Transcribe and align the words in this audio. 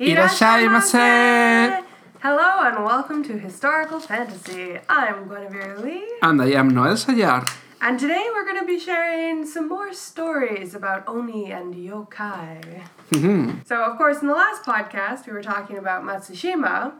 Irashaimase! 0.00 1.82
Hello 2.22 2.62
and 2.62 2.84
welcome 2.84 3.24
to 3.24 3.36
Historical 3.36 3.98
Fantasy. 3.98 4.78
I'm 4.88 5.28
Guenevere 5.28 5.82
Lee. 5.82 6.08
And 6.22 6.40
I 6.40 6.52
am 6.52 6.70
Noel 6.70 6.94
Sayar. 6.94 7.50
And 7.80 7.98
today 7.98 8.28
we're 8.32 8.44
going 8.44 8.60
to 8.60 8.64
be 8.64 8.78
sharing 8.78 9.44
some 9.44 9.68
more 9.68 9.92
stories 9.92 10.76
about 10.76 11.08
Oni 11.08 11.50
and 11.50 11.74
yokai. 11.74 12.82
Mm-hmm. 13.10 13.58
So, 13.66 13.82
of 13.82 13.98
course, 13.98 14.22
in 14.22 14.28
the 14.28 14.34
last 14.34 14.62
podcast, 14.62 15.26
we 15.26 15.32
were 15.32 15.42
talking 15.42 15.76
about 15.76 16.04
Matsushima 16.04 16.92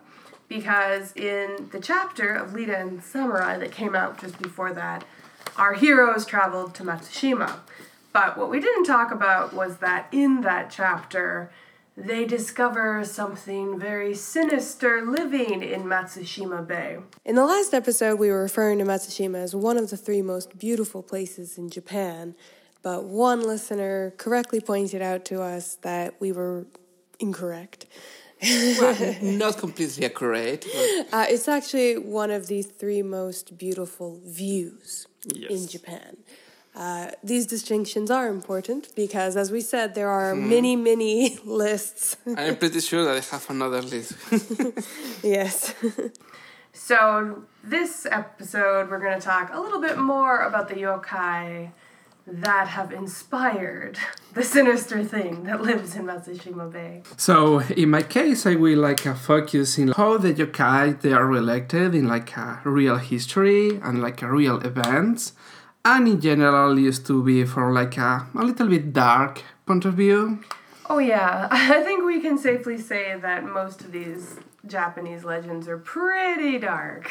because 0.48 1.12
in 1.14 1.68
the 1.70 1.78
chapter 1.78 2.34
of 2.34 2.52
Lita 2.52 2.76
and 2.76 3.00
Samurai 3.00 3.58
that 3.58 3.70
came 3.70 3.94
out 3.94 4.20
just 4.20 4.42
before 4.42 4.72
that, 4.72 5.04
our 5.56 5.74
heroes 5.74 6.26
traveled 6.26 6.74
to 6.74 6.82
Matsushima. 6.82 7.60
But 8.12 8.36
what 8.36 8.50
we 8.50 8.58
didn't 8.58 8.86
talk 8.86 9.12
about 9.12 9.52
was 9.52 9.76
that 9.76 10.08
in 10.10 10.40
that 10.40 10.72
chapter, 10.72 11.52
they 11.98 12.24
discover 12.24 13.04
something 13.04 13.78
very 13.78 14.14
sinister 14.14 15.04
living 15.04 15.62
in 15.62 15.82
Matsushima 15.82 16.66
Bay. 16.66 16.98
In 17.24 17.34
the 17.34 17.44
last 17.44 17.74
episode, 17.74 18.20
we 18.20 18.30
were 18.30 18.42
referring 18.42 18.78
to 18.78 18.84
Matsushima 18.84 19.38
as 19.38 19.54
one 19.54 19.76
of 19.76 19.90
the 19.90 19.96
three 19.96 20.22
most 20.22 20.58
beautiful 20.58 21.02
places 21.02 21.58
in 21.58 21.70
Japan, 21.70 22.36
but 22.82 23.04
one 23.04 23.42
listener 23.42 24.14
correctly 24.16 24.60
pointed 24.60 25.02
out 25.02 25.24
to 25.26 25.42
us 25.42 25.74
that 25.82 26.14
we 26.20 26.30
were 26.30 26.66
incorrect. 27.18 27.86
well, 28.42 29.16
not 29.22 29.58
completely 29.58 30.06
accurate. 30.06 30.64
Uh, 31.12 31.26
it's 31.28 31.48
actually 31.48 31.98
one 31.98 32.30
of 32.30 32.46
the 32.46 32.62
three 32.62 33.02
most 33.02 33.58
beautiful 33.58 34.20
views 34.24 35.08
yes. 35.34 35.50
in 35.50 35.66
Japan. 35.66 36.18
Uh, 36.78 37.10
these 37.24 37.44
distinctions 37.44 38.08
are 38.08 38.28
important 38.28 38.94
because, 38.94 39.36
as 39.36 39.50
we 39.50 39.60
said, 39.60 39.96
there 39.96 40.08
are 40.08 40.32
hmm. 40.32 40.48
many, 40.48 40.76
many 40.76 41.36
lists. 41.44 42.16
I'm 42.36 42.56
pretty 42.56 42.80
sure 42.80 43.04
that 43.04 43.16
I 43.16 43.34
have 43.34 43.50
another 43.50 43.82
list. 43.82 44.12
yes. 45.24 45.74
so, 46.72 47.42
this 47.64 48.06
episode, 48.08 48.88
we're 48.90 49.00
going 49.00 49.18
to 49.18 49.26
talk 49.26 49.50
a 49.52 49.60
little 49.60 49.80
bit 49.80 49.98
more 49.98 50.42
about 50.42 50.68
the 50.68 50.76
yokai 50.76 51.72
that 52.28 52.68
have 52.68 52.92
inspired 52.92 53.98
the 54.34 54.44
sinister 54.44 55.02
thing 55.02 55.44
that 55.44 55.60
lives 55.60 55.96
in 55.96 56.04
Matsushima 56.04 56.70
Bay. 56.70 57.02
So, 57.16 57.58
in 57.60 57.90
my 57.90 58.02
case, 58.02 58.46
I 58.46 58.54
will 58.54 58.78
like 58.78 59.04
uh, 59.04 59.14
focus 59.14 59.78
in 59.78 59.88
how 59.88 60.16
the 60.16 60.32
yokai 60.32 61.00
they 61.00 61.12
are 61.12 61.26
related 61.26 61.96
in 61.96 62.06
like 62.06 62.36
a 62.36 62.60
real 62.64 62.98
history 62.98 63.80
and 63.82 64.00
like 64.00 64.22
a 64.22 64.30
real 64.30 64.60
events 64.60 65.32
and 65.84 66.08
in 66.08 66.20
general 66.20 66.78
used 66.78 67.06
to 67.06 67.22
be 67.22 67.44
from 67.44 67.74
like 67.74 67.96
a, 67.96 68.26
a 68.34 68.44
little 68.44 68.68
bit 68.68 68.92
dark 68.92 69.42
point 69.66 69.84
of 69.84 69.94
view. 69.94 70.40
Oh 70.90 70.98
yeah, 70.98 71.48
I 71.50 71.82
think 71.82 72.04
we 72.04 72.20
can 72.20 72.38
safely 72.38 72.78
say 72.78 73.18
that 73.18 73.44
most 73.44 73.82
of 73.82 73.92
these 73.92 74.36
Japanese 74.66 75.24
legends 75.24 75.68
are 75.68 75.78
pretty 75.78 76.58
dark. 76.58 77.10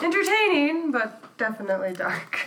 Entertaining, 0.00 0.92
but 0.92 1.36
definitely 1.38 1.92
dark. 1.92 2.46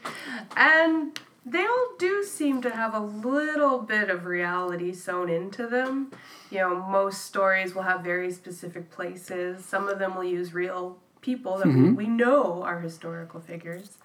and 0.56 1.18
they 1.44 1.64
all 1.64 1.88
do 1.98 2.22
seem 2.22 2.62
to 2.62 2.70
have 2.70 2.94
a 2.94 3.00
little 3.00 3.80
bit 3.80 4.10
of 4.10 4.26
reality 4.26 4.92
sewn 4.92 5.28
into 5.28 5.66
them. 5.66 6.12
You 6.50 6.58
know, 6.58 6.76
most 6.76 7.22
stories 7.24 7.74
will 7.74 7.82
have 7.82 8.02
very 8.02 8.30
specific 8.30 8.90
places. 8.90 9.64
Some 9.64 9.88
of 9.88 9.98
them 9.98 10.14
will 10.14 10.24
use 10.24 10.52
real 10.52 10.98
people 11.22 11.56
that 11.58 11.66
mm-hmm. 11.66 11.94
we 11.94 12.06
know 12.06 12.62
are 12.62 12.80
historical 12.80 13.40
figures. 13.40 13.98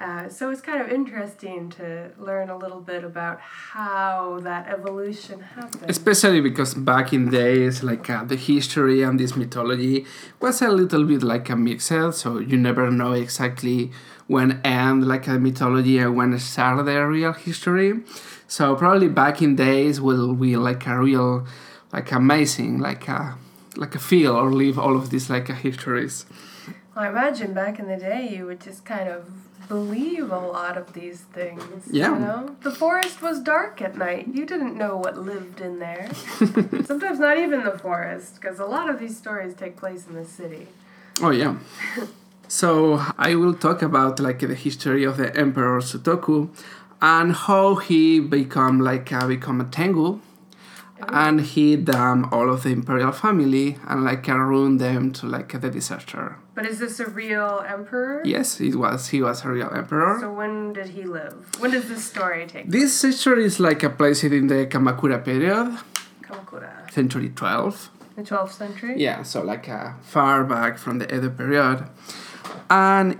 Uh, 0.00 0.28
so 0.28 0.50
it's 0.50 0.60
kind 0.60 0.80
of 0.80 0.88
interesting 0.88 1.68
to 1.70 2.10
learn 2.18 2.48
a 2.48 2.56
little 2.56 2.80
bit 2.80 3.04
about 3.04 3.38
how 3.40 4.40
that 4.42 4.66
evolution 4.68 5.40
happened. 5.40 5.84
Especially 5.88 6.40
because 6.40 6.74
back 6.74 7.12
in 7.12 7.30
days, 7.30 7.82
like 7.82 8.08
uh, 8.10 8.24
the 8.24 8.36
history 8.36 9.02
and 9.02 9.20
this 9.20 9.36
mythology 9.36 10.04
was 10.40 10.60
a 10.62 10.68
little 10.68 11.04
bit 11.04 11.22
like 11.22 11.48
a 11.50 11.56
mixed, 11.56 12.14
so 12.14 12.38
you 12.38 12.56
never 12.56 12.90
know 12.90 13.12
exactly 13.12 13.92
when 14.26 14.60
end 14.64 15.06
like 15.06 15.26
a 15.28 15.38
mythology 15.38 15.98
and 15.98 16.16
when 16.16 16.36
start 16.38 16.84
the 16.84 17.06
real 17.06 17.32
history. 17.32 18.00
So 18.48 18.74
probably 18.74 19.08
back 19.08 19.40
in 19.42 19.56
days 19.56 20.00
will 20.00 20.34
be 20.34 20.56
like 20.56 20.86
a 20.86 20.98
real, 20.98 21.46
like 21.92 22.10
amazing, 22.12 22.78
like 22.78 23.08
a 23.08 23.36
like 23.76 23.94
a 23.94 23.98
feel 23.98 24.34
or 24.34 24.50
live 24.52 24.78
all 24.78 24.96
of 24.96 25.10
these 25.10 25.30
like 25.30 25.48
a 25.48 25.54
histories. 25.54 26.26
Well, 26.94 27.04
I 27.04 27.08
imagine 27.08 27.54
back 27.54 27.78
in 27.78 27.88
the 27.88 27.96
day 27.96 28.28
you 28.28 28.46
would 28.46 28.60
just 28.60 28.84
kind 28.84 29.08
of 29.08 29.28
believe 29.68 30.30
a 30.30 30.38
lot 30.38 30.76
of 30.76 30.92
these 30.92 31.20
things. 31.20 31.88
Yeah. 31.90 32.12
You 32.12 32.18
know? 32.18 32.56
The 32.62 32.70
forest 32.70 33.22
was 33.22 33.40
dark 33.40 33.80
at 33.80 33.96
night. 33.96 34.28
You 34.32 34.44
didn't 34.44 34.76
know 34.76 34.96
what 34.96 35.16
lived 35.16 35.60
in 35.60 35.78
there. 35.78 36.10
Sometimes 36.84 37.18
not 37.18 37.38
even 37.38 37.64
the 37.64 37.78
forest, 37.78 38.34
because 38.36 38.58
a 38.58 38.66
lot 38.66 38.90
of 38.90 38.98
these 38.98 39.16
stories 39.16 39.54
take 39.54 39.76
place 39.76 40.06
in 40.06 40.14
the 40.14 40.24
city. 40.24 40.66
Oh, 41.22 41.30
yeah. 41.30 41.56
so 42.48 43.02
I 43.18 43.34
will 43.34 43.54
talk 43.54 43.80
about 43.82 44.20
like 44.20 44.40
the 44.40 44.54
history 44.54 45.04
of 45.04 45.16
the 45.16 45.34
Emperor 45.34 45.80
Sutoku 45.80 46.50
and 47.00 47.34
how 47.34 47.76
he 47.76 48.20
become 48.20 48.80
like 48.80 49.12
uh, 49.12 49.26
become 49.26 49.60
a 49.60 49.64
Tengu 49.64 50.20
and 51.08 51.40
he 51.40 51.76
damned 51.76 52.26
all 52.32 52.50
of 52.50 52.62
the 52.62 52.70
imperial 52.70 53.12
family 53.12 53.78
and 53.88 54.04
like 54.04 54.26
ruined 54.28 54.80
them 54.80 55.12
to 55.12 55.26
like 55.26 55.60
the 55.60 55.70
disaster. 55.70 56.36
But 56.54 56.66
is 56.66 56.78
this 56.78 57.00
a 57.00 57.06
real 57.06 57.64
emperor? 57.66 58.22
Yes, 58.24 58.60
it 58.60 58.76
was. 58.76 59.08
He 59.08 59.22
was 59.22 59.44
a 59.44 59.48
real 59.48 59.70
emperor. 59.72 60.18
So 60.20 60.32
when 60.32 60.72
did 60.72 60.88
he 60.88 61.04
live? 61.04 61.34
When 61.58 61.70
does 61.70 61.88
this 61.88 62.04
story 62.04 62.46
take? 62.46 62.70
This 62.70 63.00
history 63.00 63.44
is 63.44 63.58
like 63.58 63.82
a 63.82 63.90
place 63.90 64.22
in 64.24 64.46
the 64.48 64.66
Kamakura 64.66 65.24
period. 65.24 65.78
Kamakura. 66.22 66.90
Century 66.92 67.30
twelve. 67.30 67.90
The 68.16 68.22
twelfth 68.22 68.54
century. 68.54 68.94
Yeah, 68.98 69.22
so 69.22 69.42
like 69.42 69.68
uh, 69.68 69.94
far 70.02 70.44
back 70.44 70.76
from 70.76 70.98
the 70.98 71.06
Edo 71.06 71.30
period, 71.30 71.84
and 72.68 73.18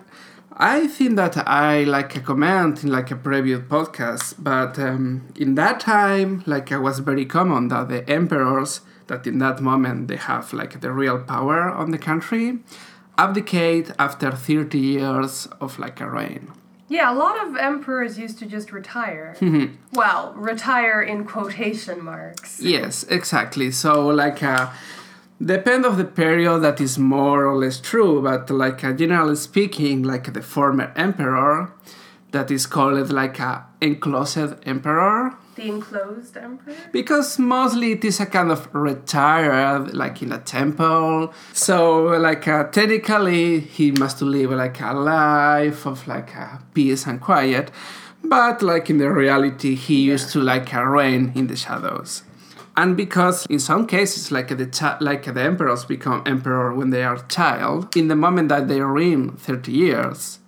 I 0.56 0.86
think 0.86 1.16
that 1.16 1.36
I 1.48 1.84
like 1.84 2.14
a 2.16 2.20
comment 2.20 2.84
in 2.84 2.90
like 2.90 3.10
a 3.10 3.16
previous 3.16 3.60
podcast, 3.60 4.34
but 4.38 4.78
um, 4.78 5.28
in 5.36 5.54
that 5.54 5.80
time, 5.80 6.42
like 6.46 6.70
it 6.70 6.78
was 6.78 6.98
very 6.98 7.24
common 7.24 7.68
that 7.68 7.88
the 7.88 8.08
emperors 8.08 8.80
that 9.06 9.26
in 9.26 9.38
that 9.38 9.60
moment 9.60 10.08
they 10.08 10.16
have 10.16 10.52
like 10.52 10.80
the 10.80 10.92
real 10.92 11.18
power 11.18 11.70
on 11.70 11.90
the 11.90 11.98
country 11.98 12.58
abdicate 13.18 13.90
after 13.98 14.30
30 14.30 14.78
years 14.78 15.48
of 15.60 15.78
like 15.78 16.00
a 16.00 16.08
reign. 16.08 16.50
Yeah, 16.88 17.12
a 17.12 17.16
lot 17.16 17.46
of 17.46 17.56
emperors 17.56 18.18
used 18.18 18.38
to 18.40 18.46
just 18.46 18.72
retire. 18.72 19.34
Mm-hmm. 19.40 19.74
well, 19.92 20.34
retire 20.34 21.00
in 21.00 21.24
quotation 21.24 22.04
marks. 22.04 22.60
Yes, 22.60 23.04
exactly. 23.04 23.70
So 23.70 24.08
like 24.08 24.42
uh, 24.42 24.70
depend 25.44 25.84
of 25.84 25.96
the 25.96 26.04
period 26.04 26.60
that 26.60 26.80
is 26.80 26.98
more 26.98 27.44
or 27.44 27.56
less 27.56 27.80
true 27.80 28.22
but 28.22 28.50
like 28.50 28.84
uh, 28.84 28.92
generally 28.92 29.36
speaking 29.36 30.02
like 30.02 30.32
the 30.32 30.42
former 30.42 30.92
emperor 30.96 31.72
that 32.32 32.50
is 32.50 32.66
called 32.66 33.10
like 33.10 33.38
a 33.38 33.66
enclosed 33.80 34.38
emperor. 34.66 35.34
The 35.54 35.68
enclosed 35.68 36.36
emperor? 36.36 36.74
Because 36.90 37.38
mostly 37.38 37.92
it 37.92 38.04
is 38.04 38.20
a 38.20 38.26
kind 38.26 38.50
of 38.50 38.74
retired 38.74 39.94
like 39.94 40.22
in 40.22 40.32
a 40.32 40.38
temple. 40.38 41.32
So 41.52 42.04
like 42.04 42.48
uh, 42.48 42.64
technically 42.64 43.60
he 43.60 43.92
must 43.92 44.22
live 44.22 44.50
like 44.50 44.80
a 44.80 44.94
life 44.94 45.86
of 45.86 46.06
like 46.08 46.34
uh, 46.36 46.58
peace 46.74 47.06
and 47.06 47.20
quiet. 47.20 47.70
But 48.24 48.62
like 48.62 48.88
in 48.88 48.98
the 48.98 49.10
reality 49.10 49.74
he 49.74 50.02
yeah. 50.02 50.12
used 50.12 50.30
to 50.30 50.40
like 50.40 50.72
uh, 50.74 50.84
reign 50.84 51.32
in 51.34 51.48
the 51.48 51.56
shadows 51.56 52.22
and 52.76 52.96
because 52.96 53.46
in 53.46 53.58
some 53.58 53.86
cases 53.86 54.32
like 54.32 54.48
the 54.48 54.96
like 55.00 55.24
the 55.24 55.42
emperors 55.42 55.84
become 55.84 56.22
emperor 56.26 56.74
when 56.74 56.90
they 56.90 57.04
are 57.04 57.18
child 57.28 57.94
in 57.96 58.08
the 58.08 58.16
moment 58.16 58.48
that 58.48 58.68
they 58.68 58.80
reign 58.80 59.30
30 59.32 59.72
years 59.72 60.38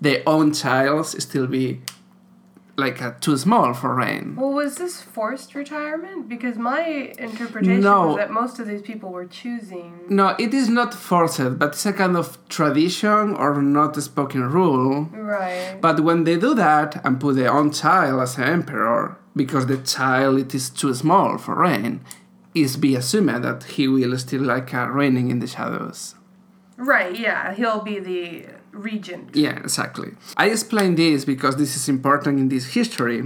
their 0.00 0.22
own 0.26 0.52
child 0.52 1.06
still 1.06 1.46
be 1.46 1.80
like 2.78 3.02
uh, 3.02 3.12
too 3.20 3.36
small 3.36 3.74
for 3.74 3.94
reign. 3.94 4.36
Well, 4.36 4.52
was 4.52 4.76
this 4.76 5.00
forced 5.00 5.54
retirement? 5.54 6.28
Because 6.28 6.56
my 6.56 7.12
interpretation 7.18 7.80
no. 7.80 8.08
was 8.08 8.16
that 8.16 8.30
most 8.30 8.60
of 8.60 8.68
these 8.68 8.82
people 8.82 9.10
were 9.10 9.26
choosing. 9.26 10.00
No, 10.08 10.36
it 10.38 10.54
is 10.54 10.68
not 10.68 10.94
forced, 10.94 11.58
but 11.58 11.70
it's 11.70 11.84
a 11.84 11.92
kind 11.92 12.16
of 12.16 12.38
tradition 12.48 13.34
or 13.34 13.60
not 13.60 13.96
a 13.96 14.02
spoken 14.02 14.44
rule. 14.44 15.08
Right. 15.12 15.78
But 15.80 16.00
when 16.00 16.24
they 16.24 16.38
do 16.38 16.54
that 16.54 17.04
and 17.04 17.20
put 17.20 17.34
their 17.34 17.52
own 17.52 17.72
child 17.72 18.22
as 18.22 18.38
an 18.38 18.44
emperor, 18.44 19.18
because 19.34 19.66
the 19.66 19.78
child 19.78 20.38
it 20.38 20.54
is 20.54 20.70
too 20.70 20.94
small 20.94 21.36
for 21.36 21.56
reign, 21.56 22.00
is 22.54 22.76
be 22.76 22.94
assumed 22.94 23.44
that 23.44 23.64
he 23.64 23.88
will 23.88 24.16
still 24.18 24.42
like 24.42 24.72
uh, 24.72 24.86
reigning 24.88 25.30
in 25.30 25.40
the 25.40 25.46
shadows. 25.48 26.14
Right. 26.76 27.18
Yeah, 27.18 27.54
he'll 27.54 27.82
be 27.82 27.98
the 27.98 28.57
regent. 28.78 29.34
Yeah, 29.34 29.56
exactly. 29.56 30.12
I 30.36 30.50
explain 30.50 30.94
this 30.94 31.24
because 31.24 31.56
this 31.56 31.76
is 31.76 31.88
important 31.88 32.38
in 32.38 32.48
this 32.48 32.66
history. 32.74 33.22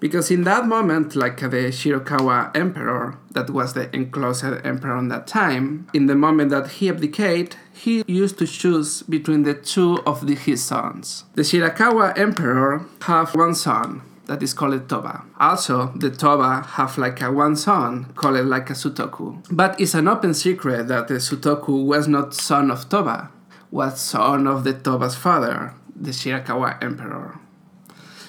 Because 0.00 0.32
in 0.32 0.42
that 0.42 0.66
moment, 0.66 1.14
like 1.14 1.38
the 1.38 1.70
Shirakawa 1.70 2.56
emperor, 2.56 3.18
that 3.30 3.50
was 3.50 3.74
the 3.74 3.94
enclosed 3.94 4.44
emperor 4.44 4.96
on 4.96 5.06
that 5.08 5.28
time, 5.28 5.86
in 5.94 6.06
the 6.06 6.16
moment 6.16 6.50
that 6.50 6.68
he 6.68 6.88
abdicated, 6.88 7.54
he 7.72 8.02
used 8.08 8.36
to 8.38 8.46
choose 8.48 9.02
between 9.04 9.44
the 9.44 9.54
two 9.54 10.00
of 10.04 10.26
the, 10.26 10.34
his 10.34 10.60
sons. 10.60 11.24
The 11.34 11.42
Shirakawa 11.42 12.18
emperor 12.18 12.84
have 13.02 13.36
one 13.36 13.54
son, 13.54 14.02
that 14.26 14.42
is 14.42 14.54
called 14.54 14.88
Toba. 14.88 15.24
Also, 15.38 15.92
the 15.94 16.10
Toba 16.10 16.66
have 16.70 16.98
like 16.98 17.20
a 17.20 17.30
one 17.30 17.54
son 17.54 18.06
called 18.16 18.44
like 18.46 18.70
a 18.70 18.72
Sutoku. 18.72 19.44
But 19.52 19.80
it's 19.80 19.94
an 19.94 20.08
open 20.08 20.34
secret 20.34 20.88
that 20.88 21.06
the 21.06 21.14
Sutoku 21.14 21.84
was 21.84 22.08
not 22.08 22.34
son 22.34 22.72
of 22.72 22.88
Toba, 22.88 23.30
was 23.72 23.98
son 24.00 24.46
of 24.46 24.62
the 24.64 24.74
Toba's 24.74 25.16
father, 25.16 25.74
the 25.96 26.10
Shirakawa 26.10 26.80
emperor. 26.84 27.40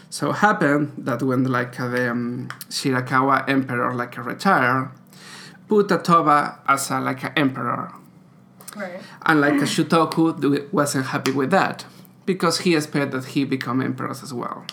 So 0.09 0.29
it 0.29 0.37
happened 0.37 0.93
that 0.97 1.21
when 1.21 1.43
like 1.43 1.75
the 1.77 2.09
um, 2.11 2.47
Shirakawa 2.69 3.47
emperor 3.49 3.93
like 3.93 4.17
retired, 4.17 4.89
put 5.67 5.91
a 5.91 5.97
Toba 5.97 6.59
as 6.67 6.89
a, 6.89 6.99
like 6.99 7.23
an 7.23 7.33
emperor 7.35 7.93
Right. 8.75 8.99
and 9.25 9.39
like 9.41 9.53
a 9.55 9.65
Sutoku 9.65 10.71
wasn't 10.71 11.07
happy 11.07 11.31
with 11.31 11.51
that 11.51 11.85
because 12.25 12.59
he 12.61 12.75
expected 12.75 13.11
that 13.11 13.25
he 13.29 13.43
become 13.45 13.81
emperors 13.81 14.23
as 14.23 14.33
well. 14.33 14.65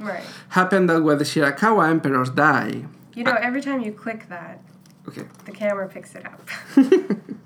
Right. 0.00 0.24
Happened 0.48 0.88
that 0.90 1.02
when 1.02 1.18
the 1.18 1.24
Shirakawa 1.24 1.90
emperors 1.90 2.30
die, 2.30 2.86
You 3.14 3.22
know, 3.24 3.36
every 3.40 3.60
time 3.60 3.82
you 3.82 3.92
click 3.92 4.28
that, 4.30 4.60
okay, 5.06 5.24
the 5.44 5.52
camera 5.52 5.88
picks 5.88 6.14
it 6.14 6.24
up. 6.26 6.48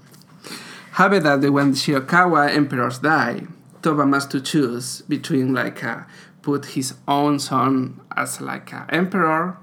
happened 0.99 1.25
that 1.25 1.49
when 1.53 1.71
the 1.71 1.77
Shirakawa 1.77 2.53
emperors 2.53 2.99
die, 2.99 3.47
Toba 3.83 4.05
must 4.05 4.33
to 4.33 4.41
choose 4.41 5.03
between 5.03 5.55
like 5.55 5.85
uh, 5.85 6.01
put 6.43 6.67
his 6.77 6.95
own 7.07 7.39
son 7.39 8.01
as 8.17 8.41
like 8.41 8.73
an 8.73 8.85
emperor 8.91 9.57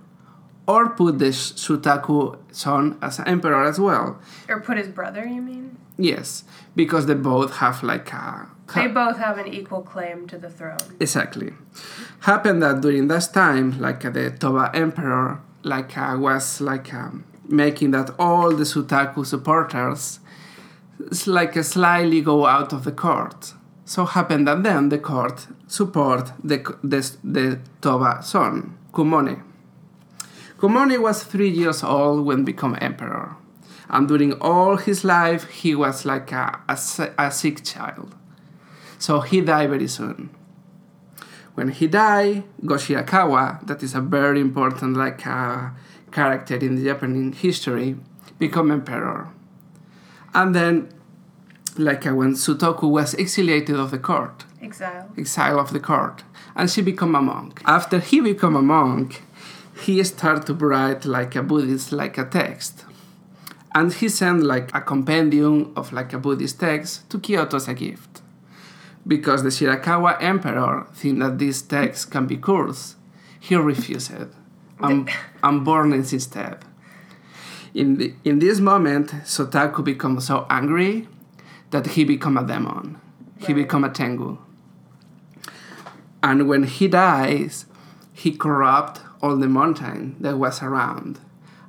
or 0.66 0.90
put 0.90 1.20
the 1.20 1.26
Sutoku 1.26 2.38
son 2.52 2.98
as 3.02 3.20
an 3.20 3.28
emperor 3.28 3.66
as 3.66 3.78
well. 3.80 4.18
or 4.48 4.62
put 4.62 4.78
his 4.78 4.88
brother, 4.88 5.26
you 5.26 5.42
mean? 5.42 5.78
Yes, 5.98 6.46
because 6.74 7.06
they 7.06 7.14
both 7.14 7.58
have 7.58 7.84
like 7.84 8.14
a 8.14 8.48
They 8.74 8.88
both 8.88 9.18
have 9.18 9.38
an 9.38 9.48
equal 9.54 9.82
claim 9.82 10.28
to 10.28 10.38
the 10.38 10.50
throne. 10.50 10.88
Exactly. 11.02 11.54
Happened 12.22 12.64
that 12.64 12.80
during 12.80 13.10
that 13.10 13.28
time, 13.34 13.80
like 13.80 14.02
the 14.02 14.32
Toba 14.32 14.72
emperor, 14.74 15.42
like 15.64 15.98
uh, 15.98 16.16
was 16.18 16.62
like 16.62 16.94
um, 16.94 17.26
making 17.48 17.92
that 17.92 18.10
all 18.18 18.52
the 18.52 18.64
Sutoku 18.64 19.26
supporters, 19.26 20.20
like 21.28 21.62
slightly 21.64 22.22
go 22.22 22.46
out 22.46 22.74
of 22.74 22.84
the 22.84 22.92
court. 22.92 23.54
So 23.86 24.06
happened 24.06 24.48
that 24.48 24.64
then 24.64 24.90
the 24.90 24.98
court 24.98 25.48
support 25.68 26.32
the 26.44 26.58
the, 26.84 27.16
the 27.24 27.60
Toba 27.82 28.22
son, 28.24 28.78
Kumone. 28.94 29.44
Kumone 30.58 31.02
was 31.02 31.24
three 31.24 31.50
years 31.50 31.84
old 31.84 32.26
when 32.26 32.44
become 32.44 32.78
emperor, 32.82 33.36
and 33.90 34.08
during 34.08 34.34
all 34.42 34.78
his 34.78 35.04
life 35.04 35.50
he 35.50 35.76
was 35.76 36.06
like 36.06 36.32
a, 36.32 36.62
a, 36.68 36.78
a 37.18 37.32
sick 37.32 37.64
child. 37.64 38.16
So 38.98 39.20
he 39.20 39.42
died 39.42 39.70
very 39.70 39.88
soon. 39.88 40.30
When 41.54 41.70
he 41.70 41.88
died, 41.88 42.44
Go 42.66 42.76
Shirakawa, 42.76 43.66
that 43.68 43.84
is 43.84 43.94
a 43.94 44.02
very 44.02 44.42
important 44.42 44.98
like 44.98 45.28
uh, 45.28 45.70
character 46.12 46.56
in 46.56 46.76
the 46.76 46.84
Japanese 46.84 47.38
history, 47.38 47.98
become 48.40 48.72
emperor. 48.72 49.30
And 50.36 50.54
then, 50.54 50.90
like 51.78 52.06
uh, 52.06 52.14
when 52.14 52.34
Sutoku 52.34 52.90
was 52.90 53.14
exiliated 53.14 53.78
of 53.78 53.92
the 53.92 53.98
court, 53.98 54.44
Exile. 54.62 55.10
exile 55.18 55.58
of 55.58 55.72
the 55.72 55.80
court, 55.80 56.24
and 56.58 56.70
she 56.70 56.82
become 56.82 57.16
a 57.16 57.22
monk. 57.22 57.62
After 57.66 58.00
he 58.00 58.20
become 58.20 58.58
a 58.58 58.62
monk, 58.62 59.24
he 59.82 60.04
start 60.04 60.46
to 60.48 60.54
write 60.54 61.06
like 61.06 61.38
a 61.38 61.42
Buddhist 61.42 61.94
like 61.94 62.18
a 62.18 62.26
text, 62.26 62.84
and 63.74 63.94
he 63.94 64.10
sent 64.10 64.44
like 64.44 64.76
a 64.76 64.82
compendium 64.82 65.72
of 65.78 65.94
like 65.94 66.12
a 66.12 66.20
Buddhist 66.20 66.60
text 66.60 67.10
to 67.12 67.18
Kyoto 67.18 67.56
as 67.56 67.70
a 67.70 67.74
gift, 67.74 68.22
because 69.08 69.42
the 69.42 69.50
Shirakawa 69.50 70.22
emperor 70.22 70.86
think 70.94 71.20
that 71.20 71.40
this 71.40 71.62
text 71.62 72.12
can 72.12 72.28
be 72.28 72.36
cursed. 72.36 72.98
He 73.40 73.56
refused 73.56 74.12
it, 74.22 74.34
and, 74.82 75.10
and 75.42 75.64
burned 75.64 75.94
it 75.94 76.12
instead. 76.12 76.58
In, 77.76 77.98
the, 77.98 78.14
in 78.24 78.40
this 78.40 78.62
moment, 78.62 79.10
Sutoku 79.26 79.84
becomes 79.84 80.28
so 80.28 80.46
angry 80.50 81.10
that 81.72 81.86
he 81.88 82.06
become 82.06 82.38
a 82.38 82.44
demon. 82.48 82.98
He 83.38 83.48
Right. 83.48 83.64
become 83.64 83.84
a 83.84 83.90
tengu. 83.90 84.38
And 86.24 86.48
when 86.48 86.64
he 86.64 86.88
dies, 86.88 87.66
he 88.14 88.32
corrupt 88.32 89.02
all 89.22 89.36
the 89.36 89.50
mountain 89.50 90.16
that 90.22 90.38
was 90.40 90.64
around. 90.64 91.20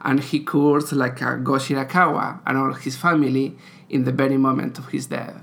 And 0.01 0.21
he 0.21 0.39
cursed 0.39 0.93
like 0.93 1.21
a 1.21 1.37
Go 1.43 1.55
Shirakawa 1.55 2.39
and 2.47 2.57
all 2.57 2.73
his 2.75 2.97
family 2.97 3.59
in 3.91 4.05
the 4.05 4.13
very 4.13 4.37
moment 4.37 4.79
of 4.79 4.89
his 4.91 5.07
death. 5.07 5.43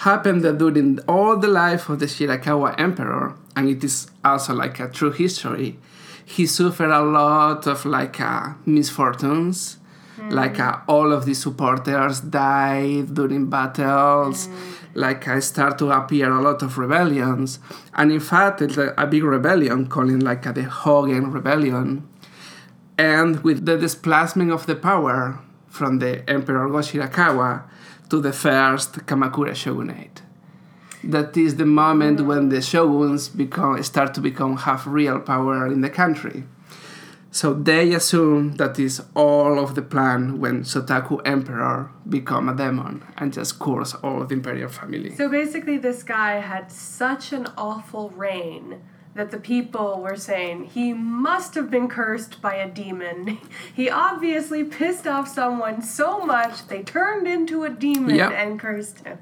Happened 0.00 0.42
that 0.42 0.58
during 0.58 0.98
all 1.08 1.36
the 1.38 1.48
life 1.48 1.88
of 1.88 1.98
the 1.98 2.06
Shirakawa 2.06 2.74
emperor, 2.78 3.34
and 3.56 3.68
it 3.70 3.82
is 3.82 4.10
also 4.22 4.52
like 4.54 4.78
a 4.80 4.88
true 4.88 5.12
history, 5.12 5.78
he 6.28 6.44
suffered 6.46 6.90
a 6.90 7.00
lot 7.02 7.66
of 7.66 7.86
like 7.86 8.20
uh, 8.20 8.52
misfortunes. 8.66 9.78
Like 10.30 10.58
uh, 10.60 10.80
all 10.86 11.12
of 11.12 11.24
the 11.24 11.32
supporters 11.32 12.20
died 12.20 13.14
during 13.14 13.48
battles. 13.48 14.48
Like 14.94 15.26
I 15.28 15.38
start 15.38 15.78
to 15.78 15.90
appear 15.90 16.30
a 16.30 16.42
lot 16.42 16.60
of 16.62 16.76
rebellions, 16.76 17.60
and 17.94 18.10
in 18.10 18.20
fact, 18.20 18.60
it's 18.60 18.76
a, 18.76 18.92
a 18.98 19.06
big 19.06 19.22
rebellion, 19.22 19.86
calling 19.86 20.20
like 20.20 20.44
uh, 20.46 20.52
the 20.52 20.62
Hogen 20.62 21.32
Rebellion, 21.32 22.08
and 22.98 23.42
with 23.44 23.64
the 23.64 23.78
displacement 23.78 24.50
of 24.50 24.66
the 24.66 24.74
power 24.74 25.38
from 25.68 26.00
the 26.00 26.28
Emperor 26.28 26.68
Go 26.68 26.78
Shirakawa 26.78 27.62
to 28.10 28.20
the 28.20 28.32
first 28.32 29.06
Kamakura 29.06 29.54
shogunate. 29.54 30.22
That 31.04 31.36
is 31.36 31.56
the 31.56 31.66
moment 31.66 32.22
when 32.22 32.48
the 32.48 32.60
shoguns 32.60 33.28
become 33.28 33.82
start 33.82 34.14
to 34.14 34.20
become 34.20 34.56
have 34.58 34.86
real 34.86 35.20
power 35.20 35.66
in 35.66 35.80
the 35.80 35.90
country. 35.90 36.44
So 37.30 37.54
they 37.54 37.92
assume 37.94 38.56
that 38.56 38.78
is 38.78 39.02
all 39.14 39.58
of 39.58 39.74
the 39.74 39.82
plan 39.82 40.40
when 40.40 40.64
Sutoku 40.64 41.20
Emperor 41.24 41.90
become 42.08 42.48
a 42.48 42.56
demon 42.56 43.04
and 43.16 43.32
just 43.32 43.58
curse 43.58 43.94
all 43.94 44.22
of 44.22 44.28
the 44.28 44.34
imperial 44.34 44.70
family. 44.70 45.14
So 45.14 45.28
basically, 45.28 45.78
this 45.78 46.02
guy 46.02 46.40
had 46.40 46.72
such 46.72 47.32
an 47.32 47.46
awful 47.56 48.10
reign 48.10 48.80
that 49.14 49.30
the 49.30 49.38
people 49.38 50.00
were 50.00 50.16
saying 50.16 50.64
he 50.64 50.92
must 50.92 51.54
have 51.54 51.70
been 51.70 51.88
cursed 51.88 52.40
by 52.40 52.54
a 52.54 52.68
demon. 52.68 53.38
He 53.74 53.88
obviously 53.90 54.64
pissed 54.64 55.06
off 55.06 55.28
someone 55.28 55.82
so 55.82 56.24
much 56.24 56.66
they 56.68 56.82
turned 56.82 57.26
into 57.26 57.64
a 57.64 57.70
demon 57.70 58.16
Yep. 58.16 58.32
and 58.32 58.60
cursed 58.60 59.04
him. 59.04 59.18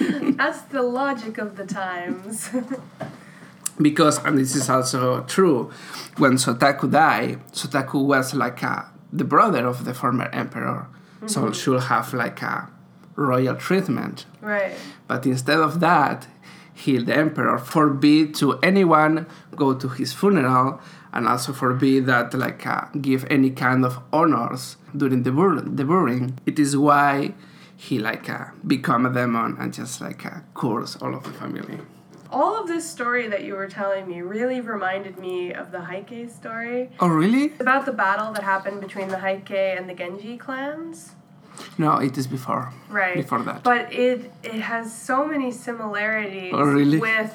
That's 0.36 0.62
the 0.62 0.82
logic 0.82 1.38
of 1.38 1.56
the 1.56 1.64
times. 1.66 2.50
because 3.80 4.22
and 4.24 4.38
this 4.38 4.54
is 4.54 4.68
also 4.68 5.22
true 5.22 5.70
when 6.18 6.32
Sutoku 6.32 6.90
died 6.90 7.40
Sutoku 7.52 8.04
was 8.04 8.34
like 8.34 8.62
a, 8.62 8.90
the 9.12 9.24
brother 9.24 9.66
of 9.66 9.84
the 9.84 9.94
former 9.94 10.28
emperor 10.32 10.86
so 11.26 11.42
mm-hmm. 11.42 11.52
should 11.52 11.82
have 11.84 12.12
like 12.12 12.42
a 12.42 12.68
royal 13.16 13.56
treatment 13.56 14.26
right. 14.40 14.74
but 15.08 15.24
instead 15.26 15.58
of 15.58 15.80
that 15.80 16.26
he 16.74 16.98
the 16.98 17.14
emperor 17.16 17.58
forbid 17.58 18.34
to 18.36 18.58
anyone 18.62 19.26
go 19.56 19.74
to 19.74 19.88
his 19.88 20.12
funeral 20.12 20.80
and 21.12 21.28
also 21.28 21.52
forbid 21.52 22.06
that 22.06 22.32
like 22.34 22.66
uh, 22.66 22.86
give 23.00 23.26
any 23.30 23.50
kind 23.50 23.84
of 23.84 23.98
honors 24.12 24.76
during 24.96 25.22
the, 25.22 25.32
bur- 25.32 25.60
the 25.60 25.84
burying 25.84 26.38
it 26.46 26.58
is 26.58 26.76
why 26.76 27.32
he 27.76 27.98
like 27.98 28.28
uh, 28.30 28.46
become 28.66 29.04
a 29.06 29.12
demon 29.12 29.56
and 29.60 29.74
just 29.74 30.00
like 30.00 30.24
uh, 30.24 30.40
curse 30.54 30.96
all 31.02 31.14
of 31.14 31.24
the 31.24 31.32
family 31.32 31.78
All 32.30 32.54
of 32.58 32.66
this 32.66 32.88
story 32.88 33.28
that 33.28 33.44
you 33.44 33.54
were 33.54 33.68
telling 33.68 34.08
me 34.08 34.22
really 34.22 34.60
reminded 34.62 35.18
me 35.18 35.52
of 35.52 35.70
the 35.70 35.80
Heike 35.82 36.30
story. 36.30 36.88
oh 37.00 37.08
really 37.08 37.52
about 37.60 37.84
the 37.84 37.92
battle 37.92 38.32
that 38.32 38.42
happened 38.42 38.80
between 38.80 39.08
the 39.08 39.18
Heike 39.18 39.50
and 39.78 39.86
the 39.90 39.94
Genji 39.94 40.38
clans. 40.38 41.12
No, 41.78 41.96
it 41.98 42.16
is 42.18 42.26
before. 42.26 42.72
Right. 42.90 43.16
Before 43.16 43.42
that. 43.42 43.62
But 43.62 43.92
it 43.92 44.32
it 44.42 44.60
has 44.60 44.96
so 44.96 45.24
many 45.26 45.50
similarities 45.52 46.52
Oh, 46.54 46.62
really? 46.64 46.98
with 46.98 47.32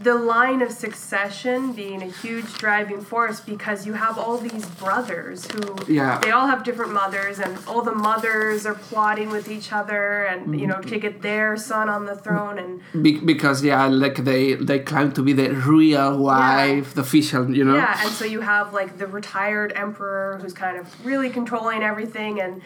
the 0.00 0.14
line 0.14 0.60
of 0.60 0.70
succession 0.70 1.72
being 1.72 2.02
a 2.02 2.06
huge 2.06 2.52
driving 2.58 3.00
force 3.00 3.40
because 3.40 3.86
you 3.86 3.94
have 3.94 4.18
all 4.18 4.36
these 4.36 4.66
brothers 4.66 5.50
who 5.50 5.74
Yeah. 5.88 6.18
they 6.18 6.32
all 6.32 6.46
have 6.46 6.64
different 6.64 6.92
mothers 6.92 7.38
and 7.38 7.56
all 7.66 7.80
the 7.80 7.94
mothers 7.94 8.66
are 8.66 8.74
plotting 8.74 9.30
with 9.30 9.50
each 9.50 9.72
other 9.72 10.24
and 10.24 10.60
you 10.60 10.66
know 10.66 10.74
mm-hmm. 10.76 10.90
to 10.90 10.98
get 10.98 11.22
their 11.22 11.56
son 11.56 11.88
on 11.88 12.04
the 12.04 12.14
throne 12.14 12.58
and 12.58 13.02
Be- 13.02 13.20
because 13.20 13.64
yeah, 13.64 13.86
like 13.86 14.16
they 14.24 14.54
they 14.54 14.80
claim 14.80 15.12
to 15.12 15.22
be 15.22 15.32
the 15.32 15.48
real 15.54 16.18
wife, 16.18 16.92
the 16.94 17.00
official, 17.00 17.50
you 17.58 17.64
know. 17.64 17.76
Yeah, 17.76 18.02
and 18.02 18.10
so 18.10 18.24
you 18.26 18.42
have 18.42 18.74
like 18.74 18.98
the 18.98 19.06
retired 19.06 19.72
emperor 19.74 20.38
who's 20.42 20.52
kind 20.52 20.76
of 20.76 20.84
really 21.06 21.30
controlling 21.30 21.82
everything 21.82 22.38
and 22.40 22.60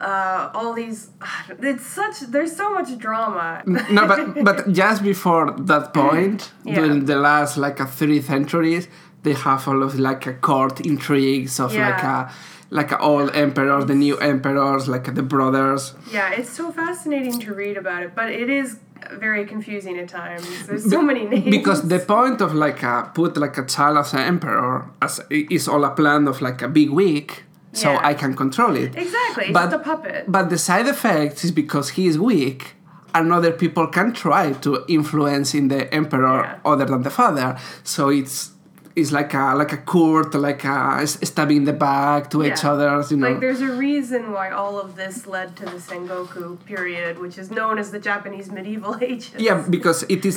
uh, 0.00 0.50
all 0.54 0.72
these 0.74 1.10
it's 1.60 1.86
such 1.86 2.20
there's 2.20 2.54
so 2.56 2.70
much 2.72 2.96
drama. 2.98 3.62
no, 3.66 4.06
but 4.06 4.44
but 4.44 4.72
just 4.80 5.02
before 5.02 5.52
that 5.52 5.92
point, 5.94 6.52
Yeah. 6.64 6.74
during 6.76 7.04
the 7.06 7.16
last 7.16 7.56
like 7.56 7.80
a 7.80 7.86
three 7.86 8.20
centuries, 8.22 8.88
they 9.22 9.34
have 9.34 9.66
all 9.68 9.82
of 9.82 9.98
like 9.98 10.26
a 10.26 10.34
court 10.34 10.80
intrigues 10.80 11.58
of 11.60 11.74
like 11.74 12.02
a 12.02 12.30
like 12.70 12.92
a 12.92 12.98
old 12.98 13.34
emperor, 13.34 13.82
the 13.84 13.94
new 13.94 14.18
emperors, 14.18 14.88
like 14.88 15.14
the 15.14 15.22
brothers. 15.22 15.94
Yeah, 16.12 16.32
it's 16.32 16.50
so 16.50 16.70
fascinating 16.70 17.40
to 17.40 17.54
read 17.54 17.76
about 17.78 18.02
it, 18.02 18.14
but 18.14 18.28
it 18.30 18.50
is 18.50 18.78
very 19.12 19.46
confusing 19.46 19.96
at 19.98 20.08
times. 20.08 20.44
There's 20.66 20.88
so 20.90 21.00
many 21.00 21.24
names. 21.24 21.48
because 21.50 21.88
the 21.88 21.98
point 21.98 22.40
of 22.42 22.54
like 22.54 22.82
a 22.82 23.10
put 23.14 23.36
like 23.38 23.56
a 23.56 23.64
child 23.64 23.96
as 23.98 24.12
an 24.12 24.20
emperor 24.20 24.84
as 25.00 25.20
is 25.30 25.66
all 25.68 25.84
a 25.84 25.90
plan 25.90 26.28
of 26.28 26.42
like 26.42 26.60
a 26.60 26.68
big 26.68 26.90
weak 26.90 27.44
so 27.72 27.92
Yeah. 27.92 28.00
i 28.10 28.14
can 28.14 28.34
control 28.34 28.74
it 28.76 28.96
exactly, 28.96 29.44
it's 29.46 29.52
but- 29.52 29.70
just 29.70 29.76
a 29.76 29.84
puppet. 29.90 30.24
but 30.36 30.44
the 30.50 30.58
side 30.58 30.86
effect 30.86 31.44
is 31.44 31.50
because 31.52 31.90
he 31.90 32.06
is 32.06 32.18
weak 32.18 32.74
and 33.14 33.32
other 33.32 33.52
people 33.52 33.86
can 33.86 34.12
try 34.12 34.52
to 34.52 34.84
influence 34.88 35.54
in 35.54 35.68
the 35.68 35.92
emperor 35.94 36.40
Yeah. 36.42 36.70
other 36.72 36.84
than 36.92 37.02
the 37.02 37.10
father 37.10 37.56
so 37.82 38.08
it's 38.20 38.52
it's 39.00 39.12
like 39.12 39.32
a 39.32 39.54
like 39.54 39.72
a 39.72 39.76
court 39.94 40.34
like 40.34 40.64
a 40.64 41.06
stabbing 41.06 41.64
the 41.70 41.72
back 41.72 42.30
to 42.32 42.38
each 42.48 42.64
other 42.64 42.90
you 43.10 43.16
know 43.16 43.28
Like, 43.30 43.38
there's 43.44 43.60
a 43.60 43.72
reason 43.88 44.32
why 44.32 44.50
all 44.50 44.76
of 44.84 44.96
this 44.96 45.24
led 45.34 45.48
to 45.60 45.64
the 45.66 45.78
Sengoku 45.88 46.58
period, 46.64 47.12
which 47.20 47.38
is 47.38 47.48
known 47.58 47.78
as 47.78 47.92
the 47.92 48.00
Japanese 48.10 48.50
medieval 48.50 48.94
ages. 49.12 49.36
yeah 49.48 49.64
because 49.76 49.98
it 50.14 50.22
is 50.26 50.36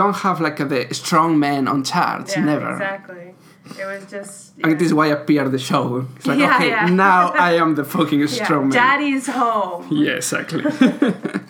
don't 0.00 0.18
have 0.26 0.40
like 0.40 0.58
a, 0.60 0.66
the 0.74 0.82
strong 0.94 1.30
man 1.46 1.66
on 1.66 1.82
charge 1.82 2.28
Yeah, 2.36 2.44
never 2.44 2.70
exactly. 2.72 3.34
It 3.78 3.84
was 3.86 4.10
just. 4.10 4.52
And 4.62 4.78
this 4.78 4.86
is 4.86 4.94
why 4.94 5.06
I 5.06 5.10
appeared 5.10 5.50
the 5.52 5.58
show. 5.58 6.06
It's 6.16 6.26
like, 6.26 6.38
Yeah, 6.38 6.56
okay, 6.56 6.68
yeah. 6.68 6.86
now 6.86 7.30
I 7.48 7.52
am 7.54 7.74
the 7.74 7.84
fucking 7.84 8.20
yeah, 8.20 8.26
strong 8.26 8.68
man. 8.68 8.70
Daddy's 8.70 9.26
home. 9.26 9.88
Yeah, 9.90 10.12
exactly. 10.12 10.64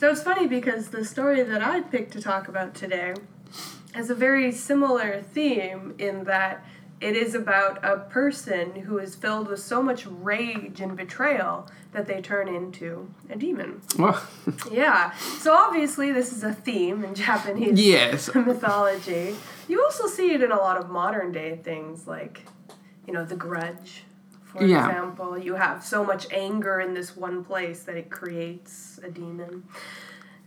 So 0.00 0.10
it's 0.10 0.22
funny 0.22 0.46
because 0.46 0.88
the 0.88 1.02
story 1.02 1.42
that 1.42 1.62
I 1.62 1.80
picked 1.80 2.12
to 2.12 2.20
talk 2.20 2.46
about 2.48 2.74
today 2.74 3.14
has 3.94 4.10
a 4.10 4.14
very 4.14 4.52
similar 4.52 5.22
theme 5.22 5.94
in 5.98 6.24
that 6.24 6.62
it 7.00 7.16
is 7.16 7.34
about 7.34 7.82
a 7.82 7.98
person 7.98 8.74
who 8.82 8.98
is 8.98 9.14
filled 9.14 9.48
with 9.48 9.60
so 9.60 9.82
much 9.82 10.04
rage 10.06 10.80
and 10.80 10.94
betrayal 10.96 11.68
that 11.92 12.06
they 12.06 12.20
turn 12.20 12.48
into 12.48 13.08
a 13.30 13.36
demon. 13.36 13.80
well, 13.98 14.22
Yeah. 14.70 15.12
So 15.38 15.54
obviously 15.54 16.12
this 16.12 16.32
is 16.32 16.42
a 16.44 16.52
theme 16.52 17.02
in 17.04 17.14
Japanese 17.14 17.80
yes. 17.80 18.34
mythology. 18.34 19.36
You 19.68 19.82
also 19.82 20.06
see 20.06 20.32
it 20.32 20.42
in 20.42 20.52
a 20.52 20.56
lot 20.56 20.76
of 20.76 20.90
modern 20.90 21.32
day 21.32 21.56
things 21.62 22.06
like, 22.06 22.46
you 23.06 23.12
know, 23.12 23.24
The 23.24 23.36
Grudge, 23.36 24.04
for 24.42 24.64
Yeah. 24.64 24.86
example. 24.86 25.38
You 25.38 25.54
have 25.54 25.84
so 25.84 26.04
much 26.04 26.26
anger 26.30 26.80
in 26.80 26.94
this 26.94 27.16
one 27.16 27.44
place 27.44 27.84
that 27.84 27.96
it 27.96 28.10
creates 28.10 29.00
a 29.02 29.10
demon. 29.10 29.64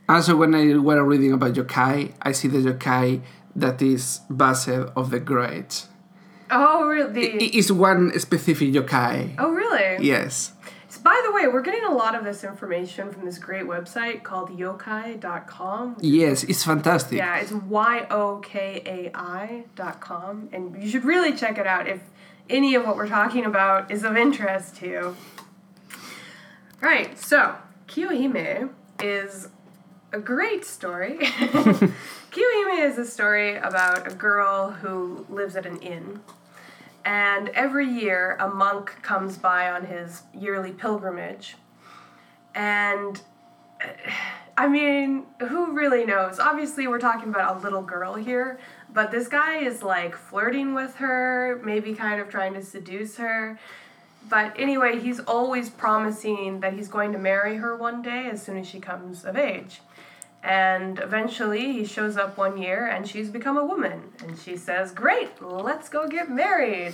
Also, 0.10 0.36
when 0.36 0.56
I 0.56 0.78
were 0.78 1.04
reading 1.04 1.34
about 1.34 1.54
yokai, 1.54 2.14
I 2.22 2.32
see 2.32 2.48
the 2.48 2.60
yokai 2.60 3.22
that 3.56 3.82
is 3.82 4.22
Basel 4.30 4.92
of 4.96 5.10
the 5.10 5.20
Great. 5.20 5.86
Oh, 6.50 6.88
really? 6.88 7.26
It's 7.58 7.72
one 7.72 8.18
specific 8.20 8.70
yokai. 8.70 9.36
Oh, 9.38 9.52
really? 9.52 9.98
Yes. 10.06 10.54
So 11.38 11.44
by 11.44 11.44
the 11.44 11.50
way, 11.50 11.54
we're 11.54 11.62
getting 11.62 11.84
a 11.84 11.94
lot 11.94 12.16
of 12.16 12.24
this 12.24 12.44
information 12.44 13.12
from 13.12 13.26
this 13.26 13.38
great 13.38 13.66
website 13.66 14.24
called 14.24 14.50
yokai.com. 14.50 15.98
Yes, 16.00 16.44
it's 16.44 16.64
fantastic. 16.64 17.18
Yeah, 17.18 17.38
it's 17.38 17.52
Y 17.52 18.08
O 18.10 18.38
K 18.38 18.82
A 18.86 19.12
I 19.16 19.66
dot 19.76 20.02
com, 20.02 20.50
and 20.52 20.82
you 20.82 20.90
should 20.90 21.06
really 21.06 21.36
check 21.36 21.60
it 21.60 21.68
out 21.68 21.88
if 21.88 22.02
any 22.50 22.74
of 22.74 22.86
what 22.86 22.96
we're 22.96 23.08
talking 23.08 23.46
about 23.46 23.92
is 23.92 24.04
of 24.04 24.18
interest 24.18 24.78
to 24.78 24.88
you. 24.88 25.18
Right, 26.82 27.20
so 27.20 27.56
Kiyohime 27.88 28.72
is 29.04 29.50
a 30.12 30.20
great 30.20 30.66
story. 30.66 31.18
Kiyohime 31.20 32.80
is 32.80 32.98
a 32.98 33.06
story 33.06 33.58
about 33.58 34.12
a 34.12 34.16
girl 34.16 34.72
who 34.72 35.26
lives 35.30 35.56
at 35.56 35.68
an 35.68 35.78
inn. 35.82 36.20
And 37.08 37.48
every 37.50 37.88
year, 37.88 38.36
a 38.38 38.50
monk 38.50 39.02
comes 39.02 39.38
by 39.38 39.72
on 39.72 39.86
his 39.86 40.24
yearly 40.34 40.72
pilgrimage. 40.72 41.56
And 42.54 43.22
I 44.58 44.68
mean, 44.68 45.24
who 45.40 45.72
really 45.72 46.04
knows? 46.04 46.38
Obviously, 46.38 46.86
we're 46.86 47.00
talking 47.00 47.30
about 47.30 47.58
a 47.58 47.60
little 47.60 47.82
girl 47.82 48.16
here, 48.16 48.60
but 48.92 49.12
this 49.12 49.30
guy 49.30 49.60
is 49.60 49.84
like 49.84 50.16
flirting 50.18 50.74
with 50.74 50.96
her, 50.96 51.62
maybe 51.64 51.94
kind 51.94 52.20
of 52.20 52.28
trying 52.28 52.56
to 52.56 52.64
seduce 52.64 53.16
her. 53.18 53.58
But 54.28 54.60
anyway, 54.60 55.00
he's 55.00 55.22
always 55.22 55.70
promising 55.70 56.60
that 56.60 56.74
he's 56.74 56.90
going 56.90 57.14
to 57.14 57.20
marry 57.20 57.56
her 57.58 57.78
one 57.78 58.02
day 58.02 58.28
as 58.30 58.42
soon 58.42 58.58
as 58.58 58.68
she 58.68 58.82
comes 58.82 59.24
of 59.24 59.38
age. 59.38 59.80
And 60.44 61.00
eventually, 61.00 61.74
he 61.74 61.86
shows 61.86 62.16
up 62.16 62.38
one 62.38 62.58
year 62.58 62.88
and 62.88 63.08
she's 63.08 63.30
become 63.30 63.58
a 63.58 63.66
woman. 63.66 64.12
And 64.24 64.38
she 64.38 64.56
says, 64.56 64.92
Great, 64.92 65.42
let's 65.42 65.90
go 65.90 66.08
get 66.08 66.30
married. 66.30 66.94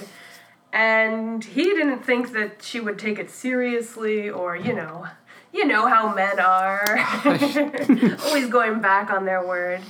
And 0.72 1.44
he 1.44 1.66
didn't 1.66 2.04
think 2.04 2.34
that 2.34 2.64
she 2.64 2.80
would 2.80 2.98
take 2.98 3.20
it 3.20 3.30
seriously 3.30 4.30
or, 4.30 4.56
you 4.56 4.74
know, 4.74 5.08
you 5.54 5.66
know 5.66 5.88
how 5.88 6.14
men 6.16 6.40
are. 6.40 6.84
Always 8.26 8.50
going 8.50 8.82
back 8.82 9.12
on 9.12 9.26
their 9.26 9.46
word. 9.46 9.82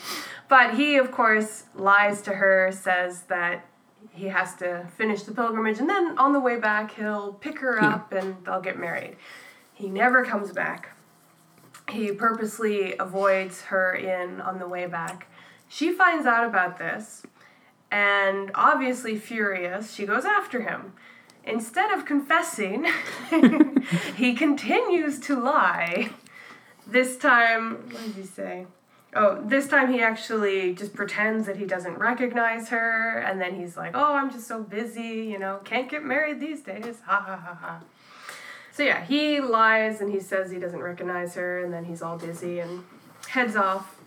But 0.50 0.76
he, 0.76 0.98
of 0.98 1.12
course, 1.12 1.64
lies 1.74 2.22
to 2.24 2.34
her, 2.34 2.72
says 2.72 3.24
that 3.24 3.66
he 4.12 4.28
has 4.28 4.56
to 4.58 4.86
finish 4.98 5.24
the 5.24 5.32
pilgrimage, 5.32 5.80
and 5.80 5.90
then 5.90 6.18
on 6.18 6.34
the 6.34 6.40
way 6.40 6.58
back, 6.60 6.94
he'll 6.96 7.34
pick 7.34 7.60
her 7.60 7.82
up 7.82 8.12
and 8.12 8.36
they'll 8.46 8.62
get 8.62 8.78
married. 8.78 9.16
He 9.74 9.90
never 9.90 10.24
comes 10.24 10.52
back. 10.52 10.93
He 11.90 12.12
purposely 12.12 12.96
avoids 12.98 13.62
her 13.64 13.94
in 13.94 14.42
on 14.42 14.60
the 14.60 14.68
way 14.68 14.88
back. 14.88 15.28
She 15.68 15.92
finds 15.92 16.26
out 16.26 16.46
about 16.46 16.78
this, 16.78 17.24
and 17.92 18.52
obviously 18.56 19.18
furious, 19.18 19.94
she 19.94 20.06
goes 20.06 20.26
after 20.26 20.62
him. 20.62 20.94
Instead 21.46 21.92
of 21.92 22.06
confessing, 22.06 22.86
he 24.16 24.34
continues 24.34 25.20
to 25.22 25.40
lie. 25.40 26.10
This 26.88 27.18
time, 27.18 27.90
what 27.92 28.04
did 28.04 28.16
he 28.16 28.24
say? 28.24 28.66
Oh, 29.16 29.42
this 29.46 29.68
time 29.68 29.94
he 29.94 30.02
actually 30.02 30.74
just 30.74 30.94
pretends 30.94 31.46
that 31.46 31.58
he 31.58 31.66
doesn't 31.66 32.00
recognize 32.00 32.70
her, 32.70 33.20
and 33.20 33.40
then 33.40 33.56
he's 33.56 33.78
like, 33.78 33.92
"Oh, 33.94 34.16
I'm 34.16 34.32
just 34.32 34.48
so 34.48 34.64
busy, 34.64 35.28
you 35.32 35.38
know, 35.38 35.60
can't 35.64 35.90
get 35.90 36.04
married 36.04 36.40
these 36.40 36.62
days." 36.62 37.02
Ha 37.06 37.20
ha 37.20 37.36
ha 37.38 37.54
ha. 37.54 37.82
So 38.74 38.82
yeah, 38.82 39.06
he 39.06 39.40
lies 39.40 40.02
and 40.02 40.12
he 40.12 40.20
says 40.20 40.50
he 40.50 40.58
doesn't 40.58 40.82
recognize 40.82 41.36
her, 41.36 41.64
and 41.64 41.72
then 41.72 41.86
he's 41.86 42.02
all 42.02 42.18
busy 42.18 42.60
and 42.60 42.84
heads 43.28 43.56
off. 43.56 44.02